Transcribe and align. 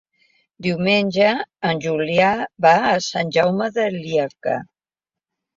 Diumenge 0.67 1.27
en 1.71 1.83
Julià 1.83 2.31
va 2.67 2.73
a 2.93 2.97
Sant 3.09 3.35
Jaume 3.37 3.71
de 3.77 3.87
Llierca. 3.99 4.57